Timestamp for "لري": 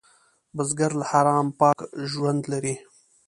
2.51-2.75